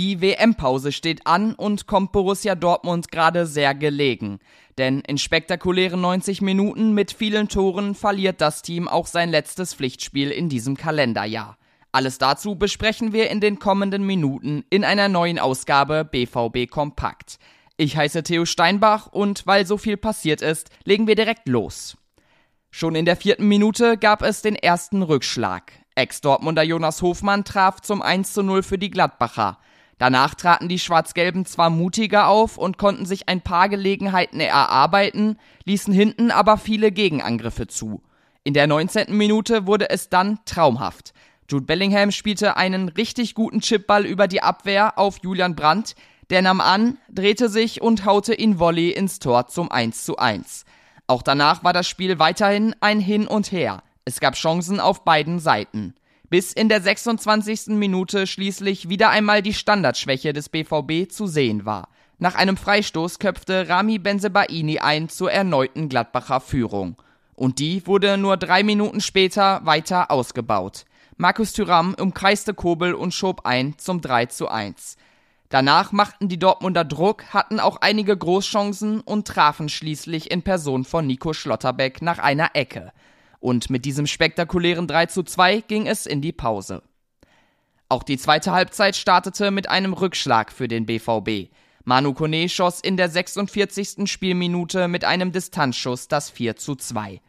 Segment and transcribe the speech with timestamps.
[0.00, 4.38] Die WM-Pause steht an und kommt Borussia Dortmund gerade sehr gelegen.
[4.78, 10.30] Denn in spektakulären 90 Minuten mit vielen Toren verliert das Team auch sein letztes Pflichtspiel
[10.30, 11.58] in diesem Kalenderjahr.
[11.92, 17.38] Alles dazu besprechen wir in den kommenden Minuten in einer neuen Ausgabe BVB Kompakt.
[17.76, 21.98] Ich heiße Theo Steinbach und weil so viel passiert ist, legen wir direkt los.
[22.70, 25.72] Schon in der vierten Minute gab es den ersten Rückschlag.
[25.94, 29.58] Ex-Dortmunder Jonas Hofmann traf zum 1 zu 0 für die Gladbacher.
[30.00, 35.92] Danach traten die Schwarz-Gelben zwar mutiger auf und konnten sich ein paar Gelegenheiten erarbeiten, ließen
[35.92, 38.02] hinten aber viele Gegenangriffe zu.
[38.42, 39.14] In der 19.
[39.14, 41.12] Minute wurde es dann traumhaft.
[41.50, 45.96] Jude Bellingham spielte einen richtig guten Chipball über die Abwehr auf Julian Brandt,
[46.30, 50.64] der nahm an, drehte sich und haute ihn Volley ins Tor zum 1 zu 1.
[51.08, 53.82] Auch danach war das Spiel weiterhin ein Hin und Her.
[54.06, 55.92] Es gab Chancen auf beiden Seiten
[56.30, 57.68] bis in der 26.
[57.76, 61.88] Minute schließlich wieder einmal die Standardschwäche des BVB zu sehen war.
[62.18, 66.96] Nach einem Freistoß köpfte Rami Benzebaini ein zur erneuten Gladbacher Führung.
[67.34, 70.84] Und die wurde nur drei Minuten später weiter ausgebaut.
[71.16, 74.96] Markus Thüram umkreiste Kobel und schob ein zum 3 zu 1.
[75.48, 81.06] Danach machten die Dortmunder Druck, hatten auch einige Großchancen und trafen schließlich in Person von
[81.06, 82.92] Nico Schlotterbeck nach einer Ecke.
[83.40, 86.82] Und mit diesem spektakulären 3 zu 2 ging es in die Pause.
[87.88, 91.50] Auch die zweite Halbzeit startete mit einem Rückschlag für den BVB.
[91.84, 94.08] Manu Kone schoss in der 46.
[94.08, 97.20] Spielminute mit einem Distanzschuss das 4 zu 2.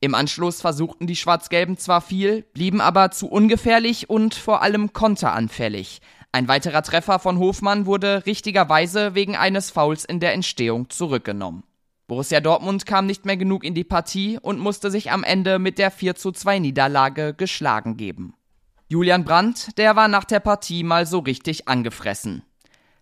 [0.00, 6.00] Im Anschluss versuchten die Schwarz-Gelben zwar viel, blieben aber zu ungefährlich und vor allem konteranfällig.
[6.32, 11.64] Ein weiterer Treffer von Hofmann wurde richtigerweise wegen eines Fouls in der Entstehung zurückgenommen.
[12.10, 15.78] Borussia Dortmund kam nicht mehr genug in die Partie und musste sich am Ende mit
[15.78, 18.34] der 4 zu 2 Niederlage geschlagen geben.
[18.88, 22.42] Julian Brandt, der war nach der Partie mal so richtig angefressen.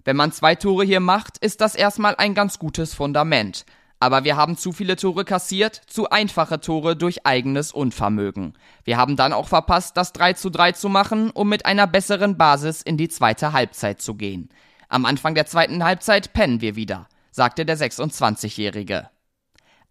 [0.04, 3.64] Wenn man zwei Tore hier macht, ist das erstmal ein ganz gutes Fundament.
[3.98, 8.58] Aber wir haben zu viele Tore kassiert, zu einfache Tore durch eigenes Unvermögen.
[8.84, 12.36] Wir haben dann auch verpasst, das 3 zu 3 zu machen, um mit einer besseren
[12.36, 14.50] Basis in die zweite Halbzeit zu gehen.
[14.90, 19.10] Am Anfang der zweiten Halbzeit pennen wir wieder sagte der 26-Jährige.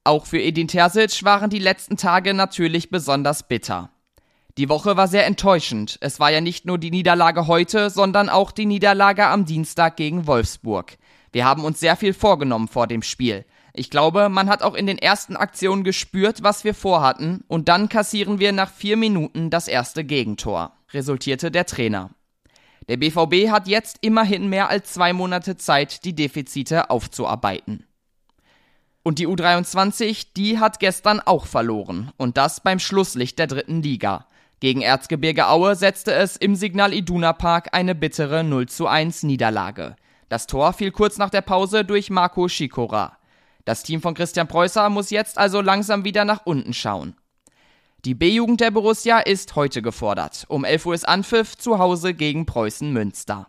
[0.03, 3.90] Auch für Edin Terzic waren die letzten Tage natürlich besonders bitter.
[4.58, 5.97] Die Woche war sehr enttäuschend.
[6.02, 10.26] Es war ja nicht nur die Niederlage heute, sondern auch die Niederlage am Dienstag gegen
[10.26, 10.97] Wolfsburg.
[11.31, 13.46] Wir haben uns sehr viel vorgenommen vor dem Spiel.
[13.74, 17.90] Ich glaube, man hat auch in den ersten Aktionen gespürt, was wir vorhatten, und dann
[17.90, 22.09] kassieren wir nach vier Minuten das erste Gegentor, resultierte der Trainer.
[22.88, 27.86] Der BVB hat jetzt immerhin mehr als zwei Monate Zeit, die Defizite aufzuarbeiten.
[29.03, 32.12] Und die U23, die hat gestern auch verloren.
[32.18, 34.28] Und das beim Schlusslicht der dritten Liga.
[34.59, 39.96] Gegen Erzgebirge Aue setzte es im Signal Iduna Park eine bittere 0 zu 1 Niederlage.
[40.30, 43.18] Das Tor fiel kurz nach der Pause durch Marco Schikora.
[43.66, 47.16] Das Team von Christian Preußer muss jetzt also langsam wieder nach unten schauen.
[48.06, 50.46] Die B-Jugend der Borussia ist heute gefordert.
[50.50, 53.47] Um 11 Uhr ist Anpfiff zu Hause gegen Preußen Münster.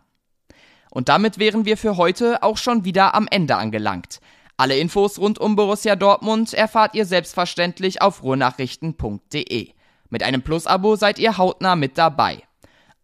[0.89, 4.19] Und damit wären wir für heute auch schon wieder am Ende angelangt.
[4.57, 9.69] Alle Infos rund um Borussia Dortmund erfahrt ihr selbstverständlich auf ruhrnachrichten.de.
[10.09, 12.43] Mit einem Plus-Abo seid ihr hautnah mit dabei.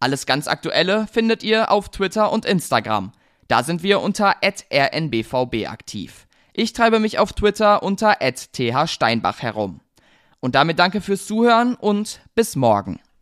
[0.00, 3.12] Alles ganz Aktuelle findet ihr auf Twitter und Instagram.
[3.48, 6.26] Da sind wir unter rnbvb aktiv.
[6.52, 9.80] Ich treibe mich auf Twitter unter thsteinbach herum.
[10.46, 13.00] Und damit danke fürs Zuhören und bis morgen.